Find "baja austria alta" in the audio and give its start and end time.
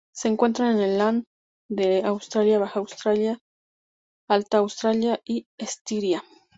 2.57-4.57